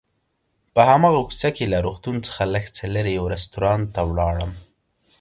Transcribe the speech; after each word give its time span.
په 0.73 0.81
هماغه 0.89 1.21
کوڅه 1.27 1.49
کې 1.55 1.65
له 1.73 1.77
روغتون 1.85 2.15
څخه 2.25 2.43
لږ 2.53 2.65
څه 2.77 2.85
لرې 2.95 3.11
یو 3.19 3.25
رستورانت 3.33 3.85
ته 3.95 4.01
ولاړم. 4.09 4.51